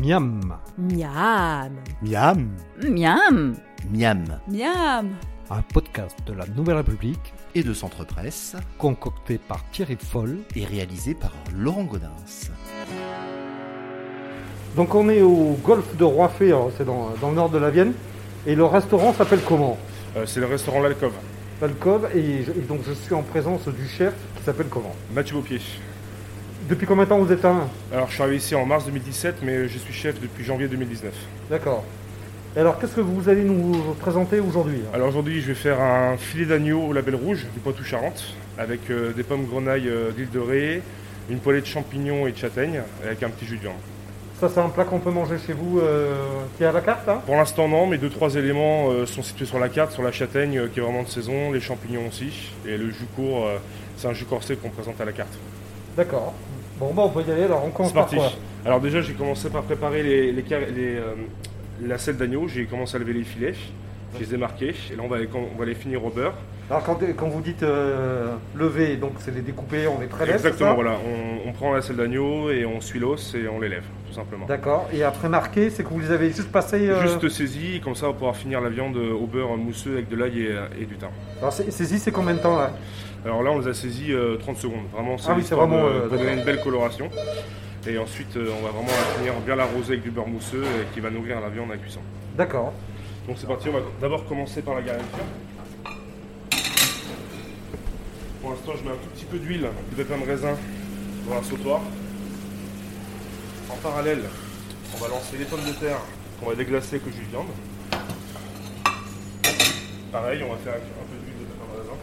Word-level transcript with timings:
Miam, 0.00 0.56
Miam. 0.78 1.72
Miam 2.02 2.48
Miam 2.82 3.54
Miam 3.90 4.24
Miam 4.48 5.16
un 5.50 5.62
podcast 5.62 6.16
de 6.26 6.32
la 6.32 6.46
Nouvelle 6.46 6.76
République 6.76 7.34
et 7.56 7.64
de 7.64 7.74
Centre 7.74 8.04
Presse 8.04 8.54
concocté 8.78 9.38
par 9.38 9.68
Thierry 9.72 9.98
Foll. 10.00 10.38
et 10.54 10.64
réalisé 10.64 11.14
par 11.14 11.32
Laurent 11.52 11.84
Godin. 11.84 12.12
Donc 14.76 14.94
on 14.94 15.08
est 15.08 15.22
au 15.22 15.58
golfe 15.64 15.96
de 15.96 16.04
Roiffet, 16.04 16.46
alors 16.46 16.70
c'est 16.78 16.84
dans, 16.84 17.10
dans 17.20 17.30
le 17.30 17.34
nord 17.34 17.50
de 17.50 17.58
la 17.58 17.70
Vienne, 17.70 17.92
et 18.46 18.54
le 18.54 18.64
restaurant 18.64 19.12
s'appelle 19.12 19.40
comment? 19.44 19.76
Euh, 20.16 20.24
c'est 20.26 20.38
le 20.40 20.46
restaurant 20.46 20.80
L'Alcove. 20.80 21.14
L'Alcove, 21.60 22.08
et, 22.14 22.44
donc 22.68 22.80
je 22.86 22.92
suis 22.92 23.14
en 23.14 23.22
présence 23.22 23.66
du 23.66 23.88
chef 23.88 24.14
qui 24.36 24.44
s'appelle 24.44 24.68
comment? 24.70 24.94
Mathieu 25.12 25.34
Beaupied. 25.34 25.60
Depuis 26.70 26.86
combien 26.86 27.02
de 27.02 27.08
temps 27.08 27.18
vous 27.18 27.32
êtes 27.32 27.44
un 27.44 27.68
Alors 27.92 28.06
je 28.06 28.14
suis 28.14 28.22
arrivé 28.22 28.36
ici 28.36 28.54
en 28.54 28.64
mars 28.64 28.84
2017, 28.86 29.42
mais 29.42 29.66
je 29.66 29.76
suis 29.76 29.92
chef 29.92 30.20
depuis 30.20 30.44
janvier 30.44 30.68
2019. 30.68 31.12
D'accord. 31.50 31.82
Et 32.56 32.60
alors 32.60 32.78
qu'est-ce 32.78 32.94
que 32.94 33.00
vous 33.00 33.28
allez 33.28 33.42
nous 33.42 33.72
présenter 33.98 34.38
aujourd'hui 34.38 34.78
Alors 34.94 35.08
aujourd'hui 35.08 35.40
je 35.40 35.48
vais 35.48 35.54
faire 35.54 35.80
un 35.80 36.16
filet 36.16 36.46
d'agneau 36.46 36.80
au 36.80 36.92
label 36.92 37.16
rouge 37.16 37.46
du 37.52 37.58
Poitou-Charentes, 37.58 38.36
avec 38.56 38.88
euh, 38.88 39.12
des 39.12 39.24
pommes 39.24 39.46
grenailles 39.46 39.88
euh, 39.88 40.12
d'île 40.12 40.30
de 40.30 40.38
Ré, 40.38 40.82
une 41.28 41.40
poêlée 41.40 41.60
de 41.60 41.66
champignons 41.66 42.28
et 42.28 42.32
de 42.32 42.36
châtaignes, 42.36 42.82
avec 43.04 43.22
un 43.24 43.30
petit 43.30 43.46
jus 43.46 43.56
de 43.56 43.62
viande. 43.62 43.74
Ça 44.40 44.48
c'est 44.48 44.60
un 44.60 44.68
plat 44.68 44.84
qu'on 44.84 45.00
peut 45.00 45.10
manger 45.10 45.36
chez 45.44 45.52
vous 45.52 45.80
euh, 45.80 46.14
qui 46.56 46.62
est 46.62 46.66
à 46.66 46.72
la 46.72 46.80
carte 46.80 47.06
hein 47.08 47.20
Pour 47.26 47.34
l'instant 47.34 47.68
non, 47.68 47.86
mais 47.86 47.98
deux 47.98 48.08
trois 48.08 48.36
éléments 48.36 48.90
euh, 48.90 49.04
sont 49.04 49.22
situés 49.22 49.44
sur 49.44 49.58
la 49.58 49.68
carte, 49.68 49.92
sur 49.92 50.02
la 50.02 50.12
châtaigne 50.12 50.56
euh, 50.56 50.68
qui 50.72 50.78
est 50.78 50.82
vraiment 50.82 51.02
de 51.02 51.08
saison, 51.08 51.50
les 51.50 51.60
champignons 51.60 52.06
aussi, 52.08 52.52
et 52.64 52.78
le 52.78 52.90
jus 52.90 53.06
court, 53.16 53.46
c'est 53.96 54.06
un 54.06 54.14
jus 54.14 54.24
corsé 54.24 54.54
qu'on 54.56 54.70
présente 54.70 55.00
à 55.00 55.04
la 55.04 55.12
carte. 55.12 55.36
D'accord. 55.96 56.32
Bon 56.80 56.92
bah 56.94 57.02
on 57.04 57.08
peut 57.10 57.22
y 57.28 57.30
aller, 57.30 57.44
alors 57.44 57.62
on 57.64 57.70
commence 57.70 57.92
par 57.92 58.08
quoi 58.16 58.32
Alors 58.64 58.80
déjà 58.80 59.00
j'ai 59.02 59.12
commencé 59.12 59.50
par 59.50 59.62
préparer 59.62 60.02
les, 60.02 60.32
les, 60.32 60.42
car- 60.42 60.60
les, 60.60 60.96
euh, 60.96 61.14
la 61.82 61.98
selle 61.98 62.16
d'agneau, 62.16 62.48
j'ai 62.48 62.64
commencé 62.64 62.96
à 62.96 62.98
lever 62.98 63.12
les 63.12 63.22
filets, 63.24 63.54
je 64.14 64.18
les 64.18 64.34
ai 64.34 64.38
marqués, 64.38 64.74
et 64.90 64.96
là 64.96 65.02
on 65.04 65.08
va 65.08 65.18
on 65.34 65.58
va 65.58 65.64
les 65.66 65.74
finir 65.74 66.04
au 66.04 66.10
beurre. 66.10 66.34
Alors 66.70 66.84
quand, 66.84 66.98
quand 67.16 67.26
vous 67.28 67.40
dites 67.40 67.64
euh, 67.64 68.32
lever, 68.54 68.96
donc 68.96 69.14
c'est 69.18 69.34
les 69.34 69.40
découper, 69.40 69.88
on 69.88 69.98
les 69.98 70.06
prélève 70.06 70.36
Exactement, 70.36 70.74
voilà, 70.76 70.92
on, 71.04 71.48
on 71.48 71.52
prend 71.52 71.72
la 71.72 71.82
selle 71.82 71.96
d'agneau 71.96 72.48
et 72.50 72.64
on 72.64 72.80
suit 72.80 73.00
l'os 73.00 73.34
et 73.34 73.48
on 73.48 73.58
les 73.58 73.68
lève, 73.68 73.82
tout 74.06 74.14
simplement. 74.14 74.46
D'accord. 74.46 74.88
Et 74.92 75.02
après 75.02 75.28
marqué, 75.28 75.68
c'est 75.70 75.82
que 75.82 75.88
vous 75.88 75.98
les 75.98 76.12
avez 76.12 76.28
juste 76.30 76.52
passés... 76.52 76.88
euh, 76.88 77.02
Juste 77.02 77.28
saisi, 77.28 77.80
comme 77.82 77.96
ça 77.96 78.06
on 78.06 78.10
va 78.10 78.14
pouvoir 78.14 78.36
finir 78.36 78.60
la 78.60 78.68
viande 78.68 78.96
au 78.96 79.26
beurre 79.26 79.56
mousseux 79.56 79.94
avec 79.94 80.08
de 80.08 80.14
l'ail 80.16 80.42
et, 80.42 80.82
et 80.82 80.84
du 80.86 80.96
thym. 80.96 81.08
Alors 81.40 81.52
saisi, 81.52 81.98
c'est 81.98 82.12
combien 82.12 82.34
de 82.34 82.38
temps 82.40 82.56
là? 82.56 82.70
Alors 83.24 83.42
là 83.42 83.50
on 83.50 83.58
les 83.58 83.66
a 83.68 83.74
saisis 83.74 84.12
euh, 84.12 84.36
30 84.36 84.56
secondes, 84.56 84.86
vraiment 84.92 85.18
c'est 85.18 85.30
Ah 85.30 85.34
oui, 85.36 85.42
c'est 85.44 85.56
vraiment, 85.56 85.76
de- 85.82 85.88
euh, 85.90 86.08
pour 86.08 86.18
donner 86.18 86.34
une 86.34 86.44
belle 86.44 86.60
coloration. 86.60 87.10
Et 87.88 87.98
ensuite 87.98 88.36
euh, 88.36 88.48
on 88.60 88.62
va 88.64 88.70
vraiment 88.70 88.86
la 88.92 89.18
finir 89.18 89.32
bien 89.44 89.56
l'arroser 89.56 89.94
avec 89.94 90.02
du 90.04 90.10
beurre 90.12 90.28
mousseux 90.28 90.62
et 90.62 90.94
qui 90.94 91.00
va 91.00 91.10
nourrir 91.10 91.40
la 91.40 91.48
viande 91.48 91.72
à 91.72 91.76
cuisson. 91.76 92.00
D'accord. 92.36 92.72
Donc 93.26 93.38
c'est 93.40 93.48
parti, 93.48 93.68
on 93.68 93.72
va 93.72 93.80
d'abord 94.00 94.24
commencer 94.26 94.62
par 94.62 94.76
la 94.76 94.82
garniture. 94.82 95.18
Pour 98.40 98.50
l'instant, 98.50 98.72
je 98.78 98.84
mets 98.84 98.90
un 98.94 98.98
tout 98.98 99.08
petit 99.14 99.24
peu 99.26 99.38
d'huile 99.38 99.68
de 99.90 99.96
pépins 100.02 100.18
de 100.18 100.24
raisin 100.26 100.56
dans 101.28 101.34
la 101.34 101.42
sautoir. 101.42 101.80
En 103.68 103.76
parallèle, 103.76 104.22
on 104.94 104.98
va 104.98 105.08
lancer 105.08 105.36
les 105.38 105.44
pommes 105.44 105.64
de 105.64 105.72
terre 105.72 105.98
qu'on 106.40 106.48
va 106.48 106.54
déglacer 106.54 106.96
avec 106.96 107.06
le 107.06 107.12
jus 107.12 107.24
de 107.26 107.30
viande. 107.30 107.46
Pareil, 110.10 110.42
on 110.42 110.52
va 110.52 110.56
faire 110.58 110.74
un 110.74 110.78
peu 110.78 111.16
d'huile 111.24 111.38
de 111.40 111.44
pépins 111.44 111.74
de 111.74 111.80
raisin. 111.80 111.98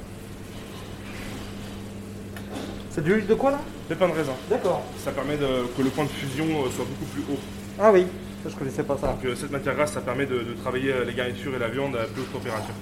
C'est 2.92 3.04
de 3.04 3.14
l'huile 3.14 3.28
de 3.28 3.34
quoi 3.34 3.52
là? 3.52 3.60
Pépins 3.90 4.08
de 4.08 4.14
raisin, 4.14 4.34
D'accord. 4.50 4.84
ça 5.04 5.12
permet 5.12 5.38
de- 5.38 5.66
que 5.76 5.82
le 5.82 5.90
point 5.90 6.04
de 6.06 6.10
fusion 6.10 6.46
euh, 6.46 6.70
soit 6.76 6.86
beaucoup 6.86 7.06
plus 7.14 7.22
haut. 7.34 7.40
Ah 7.80 7.92
oui, 7.92 8.06
ça 8.44 8.50
je 8.50 8.56
connaissais 8.56 8.84
pas 8.84 8.98
ça. 8.98 9.08
Donc 9.08 9.26
euh, 9.26 9.36
cette 9.36 9.52
matière 9.52 9.76
grasse, 9.76 9.94
ça 9.94 10.02
permet 10.02 10.26
de, 10.26 10.40
de 10.40 10.54
travailler 10.62 10.92
euh, 10.94 11.06
les 11.06 11.14
garnitures 11.14 11.56
et 11.56 11.60
la 11.60 11.70
viande 11.70 11.96
à 11.96 12.04
plus 12.06 12.22
haute 12.22 12.34
température. 12.34 12.74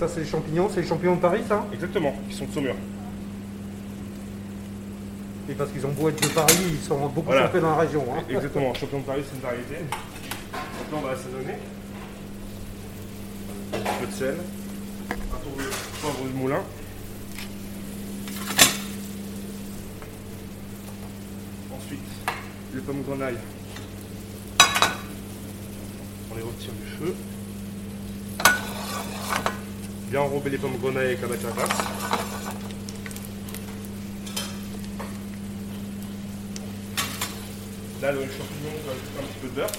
Ça 0.00 0.08
c'est 0.08 0.20
les 0.20 0.26
champignons, 0.26 0.68
c'est 0.72 0.80
les 0.80 0.86
champignons 0.88 1.16
de 1.16 1.20
Paris 1.20 1.42
ça 1.46 1.64
Exactement, 1.72 2.14
qui 2.28 2.34
sont 2.34 2.46
de 2.46 2.52
saumure. 2.52 2.74
Et 5.48 5.52
parce 5.54 5.70
qu'ils 5.70 5.84
ont 5.86 5.90
beau 5.92 6.08
être 6.08 6.22
de 6.22 6.28
Paris, 6.28 6.54
ils 6.72 6.78
sont 6.86 6.98
beaucoup 7.08 7.26
Voilà. 7.26 7.46
champions 7.46 7.60
dans 7.60 7.70
la 7.70 7.76
région. 7.82 8.04
hein. 8.16 8.22
Exactement, 8.30 8.72
champion 8.74 8.98
de 9.00 9.04
Paris, 9.04 9.22
c'est 9.28 9.34
une 9.36 9.42
variété. 9.42 9.74
Là, 10.52 10.58
on 10.96 11.00
va 11.00 11.10
assaisonner. 11.10 11.54
Un 13.74 14.00
peu 14.00 14.06
de 14.06 14.12
sel, 14.12 14.36
un 15.10 15.36
tour 15.38 15.52
de 15.58 15.64
poivre 16.00 16.24
de 16.32 16.36
moulin. 16.36 16.60
Ensuite, 21.76 22.00
les 22.74 22.80
pommes 22.80 23.02
grenailles. 23.02 23.38
On 26.30 26.36
les 26.36 26.42
retire 26.42 26.72
du 26.72 26.86
feu. 27.06 27.14
Bien 30.10 30.22
enrober 30.22 30.50
les 30.50 30.58
pommes 30.58 30.76
grenailles 30.76 31.16
avec 31.22 31.40
la 31.40 31.50
grasse. 31.52 31.78
Là, 38.02 38.10
le 38.10 38.22
champignon, 38.22 38.72
on 38.74 38.86
va 38.88 38.92
ajouter 38.92 39.18
un 39.18 39.22
petit 39.22 39.38
peu 39.40 39.46
de 39.46 39.52
beurre. 39.52 39.70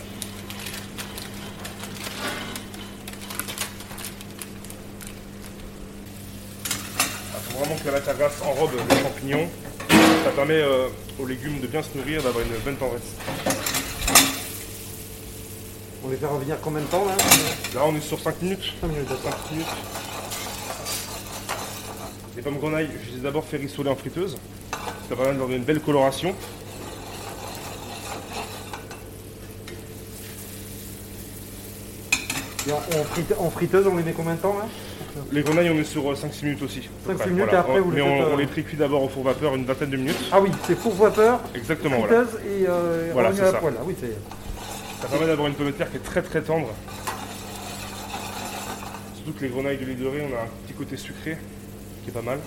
Il 7.33 7.51
faut 7.51 7.59
vraiment 7.59 7.75
que 7.75 7.85
la 7.87 7.91
matière 7.91 8.17
grasse 8.17 8.41
enrobe 8.41 8.71
les 8.89 9.01
champignons. 9.01 9.49
Ça 10.23 10.29
permet 10.33 10.61
euh, 10.61 10.87
aux 11.19 11.25
légumes 11.25 11.59
de 11.59 11.67
bien 11.67 11.83
se 11.83 11.89
nourrir, 11.97 12.23
d'avoir 12.23 12.45
une 12.45 12.53
bonne 12.63 12.77
tendresse. 12.77 13.17
On 16.05 16.09
les 16.09 16.15
fait 16.15 16.25
revenir 16.25 16.55
combien 16.61 16.81
de 16.81 16.87
temps 16.87 17.03
là? 17.03 17.17
Là, 17.75 17.81
on 17.85 17.93
est 17.97 17.99
sur 17.99 18.17
5 18.17 18.41
minutes. 18.41 18.63
5 18.79 18.87
minutes. 18.87 19.09
5 19.09 19.51
minutes. 19.51 20.00
Les 22.35 22.41
pommes 22.41 22.57
grenailles, 22.57 22.89
je 23.05 23.11
les 23.11 23.17
ai 23.17 23.21
d'abord 23.21 23.43
fait 23.45 23.57
rissoler 23.57 23.89
en 23.89 23.95
friteuse. 23.95 24.37
Ça 25.09 25.15
permet 25.15 25.33
de 25.33 25.37
leur 25.37 25.47
donner 25.47 25.57
une 25.57 25.63
belle 25.65 25.81
coloration. 25.81 26.33
Et 32.67 32.71
en, 32.71 32.75
en 32.77 33.03
frite- 33.05 33.35
en 33.39 33.49
friteuse, 33.49 33.87
on 33.87 33.95
les 33.97 34.03
met 34.03 34.11
combien 34.11 34.35
de 34.35 34.39
temps 34.39 34.55
là 34.57 34.67
Les 35.31 35.41
grenailles, 35.41 35.71
on 35.71 35.79
est 35.79 35.83
sur 35.83 36.03
5-6 36.13 36.43
minutes 36.45 36.61
aussi. 36.61 36.87
à 37.05 37.07
peu 37.07 37.13
5-6 37.13 37.17
près, 37.17 37.29
minutes, 37.31 37.49
et 37.51 37.55
après, 37.55 37.79
vous 37.79 37.89
Mais 37.89 37.95
les 37.97 38.01
on, 38.03 38.05
faites, 38.17 38.21
euh, 38.27 38.33
on 38.33 38.37
les 38.37 38.45
précuit 38.47 38.77
d'abord 38.77 39.03
au 39.03 39.09
four 39.09 39.23
vapeur 39.23 39.55
une 39.55 39.65
vingtaine 39.65 39.89
de 39.89 39.97
minutes. 39.97 40.29
Ah 40.31 40.39
oui, 40.39 40.51
c'est 40.67 40.75
four 40.77 40.93
vapeur, 40.93 41.39
Exactement, 41.55 41.97
voilà. 41.99 42.23
friteuse 42.25 42.39
et 42.45 42.65
euh, 42.69 43.09
Voilà, 43.13 43.29
revenu 43.29 43.41
c'est 43.41 43.47
à 43.49 43.51
la 43.51 43.51
ça. 43.53 43.59
poêle. 43.59 43.73
Ah 43.79 43.83
oui. 43.85 43.95
Ça 45.01 45.07
permet 45.07 45.25
d'avoir 45.27 45.47
une 45.47 45.55
pomme 45.55 45.67
de 45.67 45.71
terre 45.71 45.89
qui 45.89 45.97
est 45.97 46.01
très 46.01 46.21
très 46.21 46.41
tendre. 46.41 46.67
Surtout 49.15 49.33
que 49.39 49.43
les 49.45 49.49
grenailles 49.49 49.77
de 49.77 49.85
l'île 49.85 49.99
de 49.99 50.07
Ré, 50.07 50.21
on 50.31 50.35
a 50.37 50.41
un 50.43 50.47
petit 50.67 50.73
côté 50.73 50.97
sucré 50.97 51.37
qui 52.03 52.09
est 52.09 52.13
pas 52.13 52.21
mal. 52.21 52.39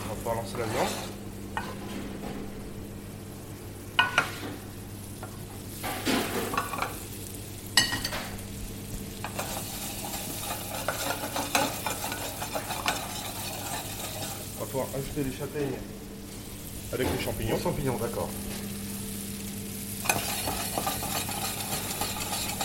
On 0.00 0.08
va 0.08 0.14
pouvoir 0.14 0.34
lancer 0.36 0.56
la 0.58 0.64
viande. 0.66 0.88
On 14.56 14.60
va 14.60 14.66
pouvoir 14.66 14.88
ajouter 14.94 15.24
les 15.24 15.32
châtaignes 15.32 15.78
avec 16.92 17.06
les 17.10 17.24
champignons. 17.24 17.58
Champignons, 17.58 17.96
d'accord. 17.96 18.28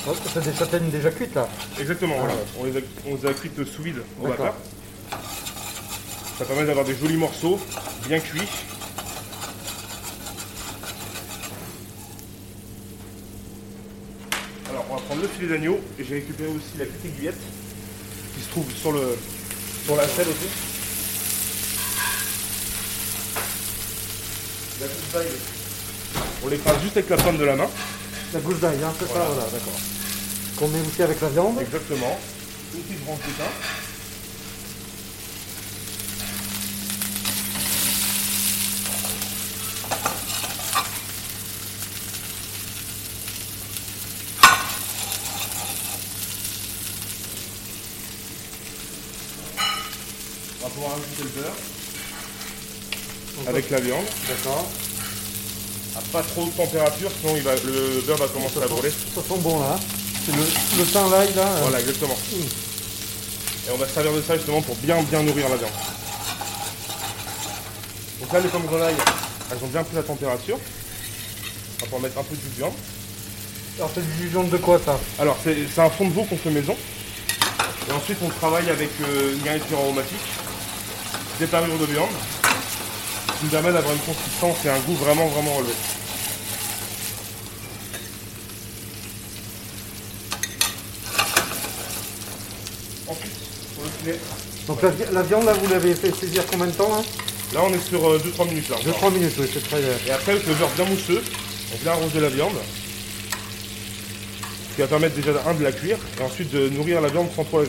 Oh, 0.06 0.12
c'est 0.34 0.44
des 0.44 0.54
châtaignes 0.54 0.90
déjà 0.90 1.12
cuites 1.12 1.34
là. 1.36 1.48
Exactement, 1.80 2.16
voilà. 2.18 2.34
ouais. 2.34 2.40
On 2.60 2.66
les 2.66 2.78
a, 2.78 2.82
on 3.08 3.16
les 3.16 3.26
a 3.26 3.34
cuites 3.34 3.64
sous 3.64 3.84
vide 3.84 4.02
au 4.22 4.28
D'accord. 4.28 4.56
Ça 6.38 6.46
permet 6.46 6.66
d'avoir 6.66 6.84
des 6.86 6.96
jolis 6.96 7.16
morceaux, 7.16 7.60
bien 8.08 8.20
cuits. 8.20 8.42
Alors, 14.70 14.86
on 14.90 14.96
va 14.96 15.02
prendre 15.02 15.22
le 15.22 15.28
filet 15.28 15.48
d'agneau 15.48 15.80
et 15.98 16.04
j'ai 16.04 16.16
récupéré 16.16 16.50
aussi 16.50 16.78
la 16.78 16.86
petite 16.86 17.06
aiguillette 17.06 17.40
qui 18.36 18.44
se 18.44 18.50
trouve 18.50 18.66
sur, 18.74 18.92
le, 18.92 19.18
sur 19.86 19.96
la 19.96 20.08
selle 20.08 20.28
aussi. 20.28 20.50
La 24.82 24.88
gousse 24.88 25.14
d'ail, 25.14 25.28
on 26.44 26.48
l'écrase 26.50 26.82
juste 26.82 26.98
avec 26.98 27.10
la 27.10 27.18
pomme 27.18 27.38
de 27.38 27.46
la 27.46 27.56
main. 27.56 27.70
La 28.34 28.40
gousse 28.40 28.60
d'ail, 28.60 28.84
hein, 28.84 28.92
c'est 29.00 29.06
ça, 29.06 29.14
voilà, 29.14 29.44
d'accord. 29.52 29.80
Qu'on 30.58 30.68
met 30.70 30.80
aussi 30.82 31.04
avec 31.04 31.22
la 31.22 31.30
viande. 31.30 31.62
Exactement. 31.62 32.20
Une 32.74 32.82
petite 32.82 33.06
branche 33.06 33.20
de. 33.20 33.44
On 50.60 50.64
va 50.64 50.70
pouvoir 50.72 50.94
ajouter 50.94 51.24
le 51.24 51.30
beurre. 51.40 51.56
Avec 53.48 53.70
la 53.70 53.80
viande. 53.80 54.06
D'accord. 54.28 54.68
À 55.96 56.02
pas 56.12 56.24
trop 56.24 56.46
de 56.46 56.52
température, 56.52 57.12
sinon 57.22 57.36
il 57.36 57.44
va, 57.44 57.52
le 57.66 58.02
beurre 58.06 58.18
va 58.18 58.28
commencer 58.28 58.58
à 58.64 58.68
brûler. 58.68 58.90
ça 58.90 59.22
sent 59.22 59.40
bon 59.40 59.60
là. 59.60 59.80
C'est 60.26 60.36
le, 60.36 60.44
le 60.80 60.86
pain 60.86 61.10
l'ail 61.10 61.34
là. 61.36 61.44
euh, 61.46 61.60
Voilà, 61.64 61.80
exactement. 61.82 62.16
Mmh. 62.32 62.36
Et 63.68 63.72
on 63.74 63.78
va 63.78 63.88
se 63.88 63.94
servir 63.94 64.12
de 64.14 64.22
ça 64.22 64.36
justement 64.36 64.62
pour 64.62 64.76
bien 64.78 65.02
bien 65.04 65.22
nourrir 65.24 65.50
la 65.50 65.58
viande. 65.58 65.70
Donc 68.22 68.34
là, 68.34 68.40
les 68.40 68.50
pommes 68.50 68.66
grenailles, 68.66 68.96
elles 69.52 69.64
ont 69.64 69.68
bien 69.68 69.84
pris 69.84 69.96
la 69.96 70.04
température. 70.04 70.58
On 70.58 71.80
va 71.82 71.86
pouvoir 71.86 72.02
mettre 72.02 72.18
un 72.18 72.24
peu 72.24 72.36
de 72.36 72.42
jus 72.42 72.50
de 72.50 72.56
viande. 72.58 72.74
Alors 73.78 73.92
c'est 73.94 74.02
du 74.02 74.18
jus 74.18 74.24
de 74.26 74.30
viande 74.30 74.50
de 74.50 74.58
quoi 74.58 74.80
ça? 74.84 75.00
Alors, 75.20 75.38
c'est 75.44 75.56
c'est 75.74 75.82
un 75.82 75.90
fond 75.90 76.08
de 76.08 76.14
veau 76.14 76.24
qu'on 76.24 76.38
fait 76.38 76.50
maison. 76.50 76.76
Et 77.90 77.92
ensuite, 77.92 78.18
on 78.24 78.30
travaille 78.30 78.70
avec 78.70 78.90
euh, 79.02 79.34
une 79.36 79.42
garniture 79.44 79.78
aromatique, 79.78 80.26
des 81.40 81.48
parures 81.48 81.78
de 81.78 81.86
viande, 81.86 82.08
qui 83.44 83.46
nous 83.46 83.52
permet 83.52 83.74
d'avoir 83.74 83.94
une 83.94 84.00
consistance 84.00 84.58
et 84.66 84.70
un 84.70 84.80
goût 84.80 84.96
vraiment, 84.96 85.28
vraiment 85.28 85.54
relevé. 85.56 85.74
Ensuite, 93.08 93.32
pour 93.76 93.84
le 93.84 93.90
filet, 94.00 94.20
Donc 94.68 94.82
la, 94.82 94.90
vi- 94.90 95.12
la 95.14 95.22
viande 95.24 95.46
là 95.46 95.54
vous 95.54 95.68
l'avez 95.70 95.94
fait 95.96 96.14
saisir 96.16 96.44
combien 96.50 96.68
de 96.68 96.72
temps 96.72 96.92
hein 96.98 97.04
là 97.54 97.62
on 97.64 97.74
est 97.74 97.88
sur 97.88 98.00
2-3 98.18 98.48
minutes 98.48 98.70
là. 98.70 98.78
encore. 98.78 99.12
2-3 99.12 99.14
minutes, 99.14 99.34
oui, 99.38 99.48
c'est 99.54 99.64
très. 99.64 99.80
Et 100.08 100.12
après, 100.12 100.32
avec 100.32 100.48
le 100.48 100.56
beurre 100.56 100.70
bien 100.76 100.86
mousseux, 100.86 101.22
on 101.74 101.78
vient 101.84 101.92
arroser 101.92 102.20
la 102.20 102.30
viande. 102.30 102.56
Ce 104.72 104.76
qui 104.76 104.82
va 104.82 104.88
permettre 104.88 105.16
déjà, 105.16 105.32
un, 105.46 105.54
de 105.54 105.64
la 105.64 105.72
cuire, 105.72 105.98
et 106.20 106.24
ensuite 106.24 106.50
de 106.52 106.70
nourrir 106.70 107.00
la 107.00 107.10
viande 107.10 107.28
sans 107.36 107.44
trop 107.44 107.60
la 107.60 107.66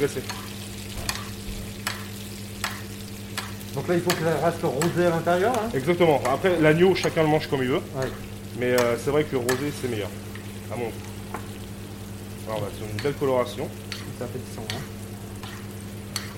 Donc 3.75 3.89
là 3.89 3.95
il 3.95 4.01
faut 4.01 4.11
qu'elle 4.11 4.29
reste 4.45 4.63
rosée 4.63 5.07
à 5.07 5.11
l'intérieur. 5.11 5.53
Hein 5.55 5.71
Exactement. 5.75 6.21
Après, 6.33 6.59
l'agneau, 6.61 6.95
chacun 6.95 7.23
le 7.23 7.29
mange 7.29 7.49
comme 7.49 7.63
il 7.63 7.69
veut. 7.69 7.75
ouais. 7.97 8.07
Mais 8.59 8.71
euh, 8.71 8.97
c'est 9.03 9.11
vrai 9.11 9.25
que 9.25 9.35
rosé, 9.35 9.73
c'est 9.81 9.89
meilleur. 9.89 10.09
À 10.73 10.77
mon 10.77 10.85
goût. 10.85 10.93
Alors, 12.47 12.61
va 12.61 12.67
sur 12.77 12.87
une 12.87 13.03
belle 13.03 13.15
coloration. 13.15 13.69
C'est 14.17 14.25
appétissant. 14.25 14.63
Hein 14.73 15.49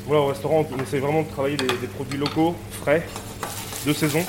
Voilà, 0.07 0.23
au 0.23 0.27
restaurant, 0.29 0.67
on 0.73 0.83
essaie 0.83 0.99
vraiment 0.99 1.23
de 1.23 1.29
travailler 1.29 1.59
des, 1.59 1.67
des 1.67 1.87
produits 1.89 2.17
locaux, 2.19 2.55
frais, 2.81 3.07
de 3.87 3.93
saison. 3.93 4.21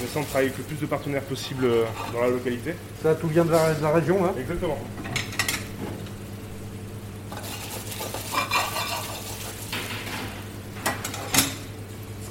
On 0.00 0.04
essaie 0.04 0.20
de 0.20 0.24
travailler 0.24 0.48
avec 0.48 0.58
le 0.58 0.64
plus 0.64 0.76
de 0.76 0.86
partenaires 0.86 1.22
possible 1.22 1.66
euh, 1.66 1.84
dans 2.14 2.20
la 2.22 2.28
localité. 2.28 2.74
Ça 3.02 3.14
tout 3.14 3.28
vient 3.28 3.44
de 3.44 3.50
la, 3.52 3.74
de 3.74 3.82
la 3.82 3.90
région 3.92 4.22
là. 4.24 4.32
Exactement. 4.40 4.78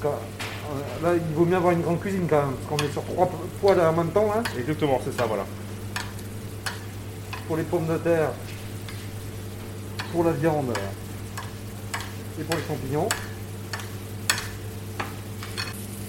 que, 0.00 0.06
euh, 0.08 1.02
là 1.02 1.14
il 1.16 1.27
vaut 1.38 1.44
mieux 1.44 1.56
avoir 1.56 1.72
une 1.72 1.82
grande 1.82 2.00
cuisine 2.00 2.26
quand 2.28 2.42
même. 2.44 2.54
Parce 2.54 2.66
qu'on 2.80 2.86
est 2.86 2.92
sur 2.92 3.04
trois 3.04 3.30
poêles 3.60 3.80
en 3.80 3.92
même 3.92 4.10
temps. 4.10 4.30
Hein, 4.36 4.42
Exactement, 4.58 5.00
c'est 5.04 5.16
ça, 5.16 5.26
voilà. 5.26 5.46
pour 7.46 7.56
les 7.56 7.62
pommes 7.62 7.86
de 7.86 7.96
terre, 7.98 8.30
pour 10.12 10.24
la 10.24 10.32
viande 10.32 10.72
et 12.38 12.42
pour 12.42 12.56
les 12.56 12.62
champignons. 12.66 13.08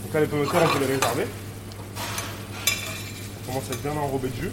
Donc 0.04 0.14
là, 0.14 0.20
les 0.22 0.28
pommes 0.28 0.42
de 0.42 0.50
terre, 0.50 0.62
on 0.64 0.74
peut 0.74 0.80
les 0.86 0.94
réserver. 0.94 1.26
On 3.44 3.48
commence 3.52 3.70
à 3.70 3.74
être 3.74 3.82
bien 3.82 3.92
enrobé 3.92 4.30
de 4.30 4.36
jus. 4.36 4.52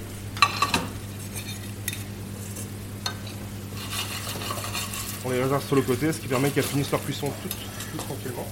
On 5.24 5.30
les 5.30 5.42
réserve 5.42 5.66
sur 5.66 5.74
le 5.76 5.82
côté, 5.82 6.12
ce 6.12 6.20
qui 6.20 6.28
permet 6.28 6.50
qu'elles 6.50 6.62
finissent 6.62 6.92
leur 6.92 7.02
cuisson 7.02 7.32
toutes, 7.42 7.56
toutes 7.90 8.06
tranquillement. 8.06 8.46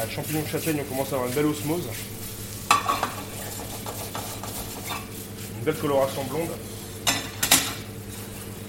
Ah, 0.00 0.04
les 0.06 0.12
champignons 0.12 0.42
de 0.42 0.46
châtaigne, 0.46 0.78
on 0.80 0.84
commence 0.88 1.12
à 1.12 1.16
avoir 1.16 1.28
une 1.28 1.34
belle 1.34 1.46
osmose. 1.46 1.88
Une 5.58 5.64
belle 5.64 5.74
coloration 5.76 6.22
blonde. 6.24 6.48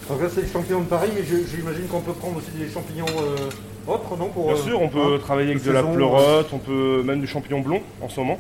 Donc 0.10 0.22
là 0.24 0.28
c'est 0.34 0.42
les 0.42 0.52
champignons 0.52 0.82
de 0.82 0.88
Paris, 0.88 1.10
mais 1.14 1.24
je- 1.24 1.46
j'imagine 1.56 1.86
qu'on 1.88 2.02
peut 2.02 2.14
prendre 2.14 2.38
aussi 2.38 2.50
des 2.52 2.70
champignons 2.72 3.06
euh, 3.22 3.50
autres, 3.92 4.18
non 4.18 4.30
pour, 4.30 4.48
Bien 4.48 4.56
euh, 4.56 4.64
sûr, 4.64 4.82
on 4.82 4.90
peut 4.90 5.16
hein, 5.16 5.20
travailler 5.20 5.52
avec 5.52 5.62
de 5.64 5.68
de 5.68 5.72
la 5.74 5.82
saison, 5.82 5.94
pleurote, 5.94 6.48
on 6.52 6.58
peut 6.58 7.04
même 7.04 7.22
du 7.22 7.28
champignon 7.28 7.60
blond 7.60 7.82
en 8.02 8.10
ce 8.10 8.20
moment, 8.20 8.40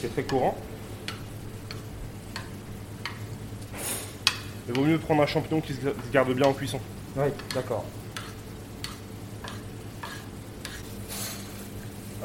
qui 0.00 0.06
est 0.06 0.08
très 0.08 0.24
courant. 0.24 0.56
Il 4.68 4.74
vaut 4.74 4.84
mieux 4.84 4.98
prendre 4.98 5.22
un 5.22 5.26
champignon 5.26 5.60
qui 5.60 5.74
se 5.74 5.80
se 5.80 6.12
garde 6.12 6.32
bien 6.32 6.46
en 6.48 6.52
cuisson. 6.52 6.80
Oui, 7.16 7.28
d'accord. 7.54 7.84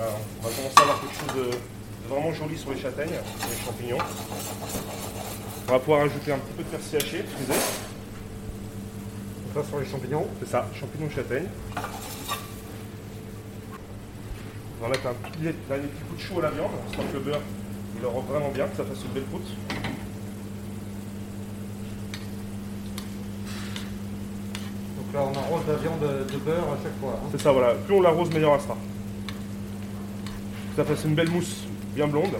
Alors, 0.01 0.17
on 0.41 0.47
va 0.47 0.49
commencer 0.55 0.73
à 0.77 0.81
avoir 0.81 0.99
quelque 0.99 1.13
chose 1.13 1.35
de, 1.35 1.51
de 1.51 2.07
vraiment 2.09 2.33
joli 2.33 2.57
sur 2.57 2.71
les 2.71 2.79
châtaignes, 2.79 3.19
sur 3.39 3.49
les 3.49 3.63
champignons. 3.63 3.97
On 5.67 5.71
va 5.71 5.77
pouvoir 5.79 6.01
ajouter 6.01 6.31
un 6.33 6.39
petit 6.39 6.53
peu 6.57 6.63
de 6.63 6.69
persil 6.69 6.95
haché, 6.97 7.21
frisé. 7.23 7.53
Donc 9.45 9.55
là 9.55 9.69
sur 9.69 9.79
les 9.79 9.85
champignons. 9.85 10.25
C'est 10.39 10.49
ça, 10.49 10.67
champignons 10.73 11.05
de 11.05 11.11
châtaigne. 11.11 11.45
On 14.79 14.83
va 14.85 14.89
mettre 14.89 15.05
un 15.05 15.13
petit, 15.13 15.53
petit 15.53 16.03
coup 16.09 16.15
de 16.15 16.19
chaud 16.21 16.39
à 16.39 16.41
la 16.41 16.49
viande, 16.49 16.71
histoire 16.89 17.07
que 17.07 17.13
le 17.13 17.19
beurre 17.19 17.41
il 17.99 18.05
aura 18.05 18.21
vraiment 18.21 18.49
bien, 18.49 18.65
que 18.65 18.77
ça 18.77 18.83
fasse 18.83 19.03
une 19.05 19.11
belle 19.11 19.25
croûte. 19.25 19.45
Donc 24.97 25.13
là 25.13 25.19
on 25.31 25.37
arrose 25.37 25.61
la 25.67 25.75
viande 25.75 25.99
de 26.01 26.37
beurre 26.37 26.73
à 26.73 26.77
chaque 26.81 26.99
fois. 26.99 27.19
hein. 27.23 27.27
C'est 27.31 27.41
ça, 27.41 27.51
voilà. 27.51 27.75
Plus 27.75 27.93
on 27.93 28.01
l'arrose, 28.01 28.31
meilleur 28.31 28.55
elle 28.55 28.61
sera. 28.61 28.77
Ça 30.75 30.85
fasse 30.85 31.03
une 31.03 31.15
belle 31.15 31.29
mousse 31.29 31.67
bien 31.95 32.07
blonde. 32.07 32.37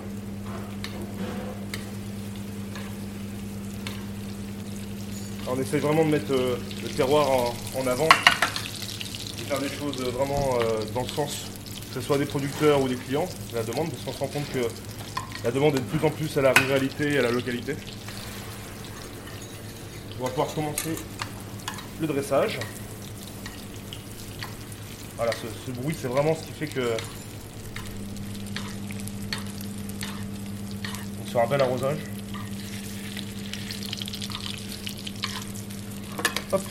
On 5.49 5.59
essaye 5.59 5.81
vraiment 5.81 6.05
de 6.05 6.11
mettre 6.11 6.31
euh, 6.31 6.55
le 6.81 6.89
terroir 6.89 7.27
en, 7.75 7.87
avant 7.87 8.07
et 8.07 9.43
faire 9.49 9.59
des 9.59 9.67
choses 9.67 10.01
vraiment 10.01 10.57
euh, 10.61 10.79
dans 10.93 11.01
le 11.01 11.09
sens 11.09 11.47
que 11.93 11.99
ce 11.99 12.07
soit 12.07 12.17
des 12.17 12.25
producteurs 12.25 12.81
ou 12.81 12.87
des 12.87 12.95
clients, 12.95 13.27
la 13.53 13.63
demande, 13.63 13.89
parce 13.89 14.03
qu'on 14.03 14.13
se 14.13 14.19
rend 14.19 14.27
compte 14.27 14.49
que 14.53 14.65
la 15.43 15.51
demande 15.51 15.75
est 15.75 15.79
de 15.79 15.83
plus 15.83 16.07
en 16.07 16.09
plus 16.09 16.37
à 16.37 16.41
la 16.41 16.53
ruralité 16.53 17.15
et 17.15 17.17
à 17.17 17.21
la 17.21 17.31
localité. 17.31 17.75
On 20.17 20.23
va 20.23 20.29
pouvoir 20.29 20.53
commencer 20.53 20.95
le 21.99 22.07
dressage. 22.07 22.59
Voilà, 25.17 25.33
ce 25.65 25.71
bruit, 25.71 25.95
c'est 26.01 26.07
vraiment 26.07 26.33
ce 26.33 26.43
qui 26.43 26.53
fait 26.53 26.67
que. 26.67 26.95
Fait 31.31 31.39
un 31.39 31.47
bel 31.47 31.61
arrosage. 31.61 31.97
Hop. 36.51 36.61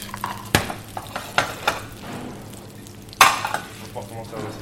On 3.21 3.23
va 3.23 3.87
pouvoir 3.87 4.07
commencer 4.09 4.31
à 4.37 4.41
dresser. 4.41 4.59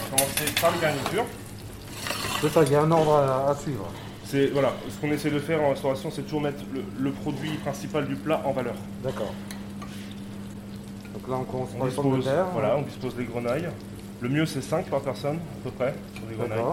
On 0.00 0.04
va 0.04 0.10
commencer 0.16 0.60
par 0.60 0.70
les 0.72 0.78
garnitures. 0.80 1.26
C'est 2.40 2.48
ça, 2.48 2.62
il 2.64 2.72
y 2.72 2.74
a 2.74 2.82
un 2.82 2.90
ordre 2.90 3.14
à, 3.16 3.50
à 3.50 3.54
suivre. 3.54 3.86
C'est 4.24 4.46
voilà, 4.46 4.72
ce 4.88 4.98
qu'on 4.98 5.12
essaie 5.12 5.30
de 5.30 5.38
faire 5.38 5.62
en 5.62 5.70
restauration, 5.70 6.10
c'est 6.10 6.22
toujours 6.22 6.40
mettre 6.40 6.62
le, 6.72 6.82
le 6.98 7.12
produit 7.12 7.52
principal 7.58 8.06
du 8.06 8.14
plat 8.16 8.40
en 8.46 8.52
valeur. 8.52 8.74
D'accord. 9.04 9.34
Donc 11.12 11.28
là 11.28 11.36
on 11.36 11.44
commence 11.44 11.68
On 11.74 11.78
par 11.80 11.86
les 11.88 11.92
pommes 11.94 12.10
de 12.12 12.16
dispose, 12.16 12.32
terre. 12.34 12.46
voilà, 12.54 12.76
on 12.78 12.82
dispose 12.82 13.14
des 13.14 13.24
grenailles. 13.24 13.68
Le 14.22 14.28
mieux 14.30 14.46
c'est 14.46 14.62
5 14.62 14.86
par 14.86 15.02
personne 15.02 15.36
à 15.36 15.64
peu 15.64 15.70
près 15.70 15.94
sur 16.14 16.22
les 16.30 16.36
grenailles. 16.36 16.64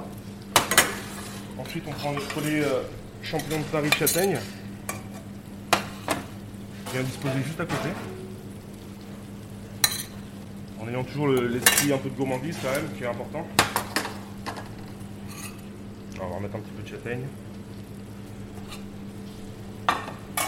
Ensuite 1.60 1.84
on 1.88 1.92
prend 1.92 2.12
notre 2.13 2.28
poulet 2.30 2.63
euh, 2.63 2.82
champignon 3.22 3.60
de 3.60 3.63
Paris 3.66 3.92
châtaigne. 3.98 4.38
Bien 6.92 7.04
disposé 7.04 7.36
juste 7.46 7.60
à 7.60 7.66
côté. 7.66 7.89
En 10.82 10.88
ayant 10.88 11.04
toujours 11.04 11.28
le- 11.28 11.48
l'esprit 11.48 11.92
un 11.94 11.98
peu 11.98 12.10
de 12.10 12.16
gourmandise 12.16 12.58
quand 12.63 12.72
même, 12.72 12.89
qui 12.98 13.04
est 13.04 13.08
important. 13.08 13.46
Alors, 16.16 16.28
on 16.28 16.30
va 16.32 16.36
remettre 16.38 16.56
un 16.56 16.60
petit 16.60 16.72
peu 16.72 16.84
de 16.84 16.88
châtaigne. 16.88 17.22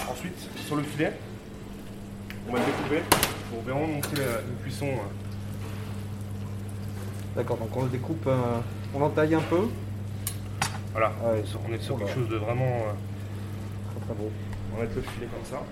Ensuite, 0.09 0.35
sur 0.65 0.75
le 0.77 0.83
filet, 0.83 1.13
on 2.49 2.53
va 2.53 2.59
le 2.59 2.65
découper 2.65 3.01
pour 3.49 3.61
vraiment 3.61 3.87
montrer 3.87 4.15
la, 4.17 4.41
une 4.49 4.57
cuisson. 4.63 4.87
euh, 4.87 5.11
D'accord, 7.35 7.57
donc 7.57 7.75
on 7.75 7.83
le 7.83 7.89
découpe, 7.89 8.25
euh, 8.27 8.59
on 8.93 8.99
l'entaille 8.99 9.35
un 9.35 9.41
peu. 9.41 9.67
Voilà, 10.91 11.11
Ah 11.23 11.31
ouais, 11.31 11.43
on 11.67 11.73
est 11.73 11.81
sur 11.81 11.97
quelque 11.97 12.13
chose 12.13 12.29
de 12.29 12.35
vraiment. 12.35 12.65
euh, 12.65 12.93
Très 13.95 14.05
très 14.05 14.13
beau. 14.13 14.29
on 14.73 14.75
va 14.77 14.81
mettre 14.83 14.95
le 14.95 15.01
filet 15.01 15.27
comme 15.27 15.45
ça. 15.45 15.63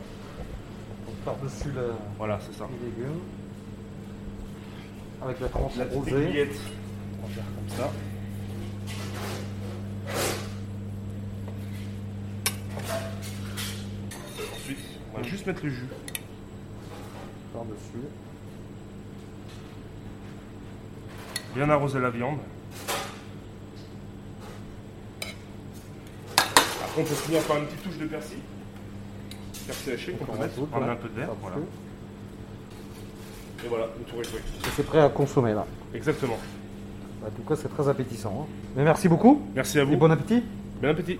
Par-dessus 1.26 1.72
le- 1.76 1.94
Voilà, 2.18 2.40
c'est 2.46 2.58
ça. 2.58 2.68
les 2.72 2.86
légumes. 2.90 3.20
Avec 5.22 5.40
la 5.42 5.50
tranche 5.50 5.76
La 5.76 5.84
rosée. 5.86 6.12
on 7.22 7.28
va 7.28 7.34
faire 7.34 7.44
comme 7.56 7.78
ça. 7.78 7.92
Ensuite, 14.56 14.78
on 15.14 15.18
va 15.18 15.24
juste 15.24 15.46
mettre 15.46 15.64
le 15.64 15.70
jus. 15.72 15.88
Par-dessus. 17.54 18.08
Bien 21.56 21.70
arroser 21.70 22.00
la 22.00 22.10
viande. 22.10 22.38
Après, 26.38 26.89
on 27.00 27.04
peut 27.04 27.16
finir 27.16 27.42
par 27.44 27.58
une 27.58 27.66
petite 27.66 27.84
touche 27.84 27.98
de 27.98 28.06
persil. 28.06 28.38
Persil 29.68 29.94
haché 29.94 30.12
qu'on 30.14 30.24
On 30.24 30.26
peut 30.26 30.32
mettre 30.42 30.54
rajoute, 30.54 30.70
pour 30.70 30.78
amener 30.78 30.88
là. 30.88 30.94
un 30.94 30.96
peu 30.98 31.10
de 31.10 31.16
verre. 31.20 31.30
Voilà. 31.42 31.58
Et 33.66 33.68
voilà, 33.68 33.86
le 33.98 34.06
tour 34.06 34.22
est 34.22 34.30
joué. 34.30 34.40
Et 34.40 34.70
c'est 34.76 34.84
prêt 34.86 35.00
à 35.02 35.10
consommer 35.10 35.54
là. 35.54 35.66
Exactement. 35.94 36.38
En 37.26 37.30
tout 37.32 37.42
cas, 37.48 37.56
c'est 37.62 37.68
très 37.68 37.90
appétissant. 37.90 38.48
hein. 38.48 38.54
Mais 38.76 38.84
merci 38.84 39.10
beaucoup. 39.10 39.42
Merci 39.54 39.80
à 39.80 39.82
Et 39.82 39.86
vous. 39.86 39.98
bon 39.98 40.10
appétit. 40.12 40.44
Bon 40.82 40.88
appétit. 40.90 41.20